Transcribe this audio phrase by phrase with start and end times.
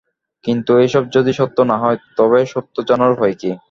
[0.43, 3.51] কিন্তু এসব যদি সত্য না হয়, তবে সত্য জানার উপায় কী?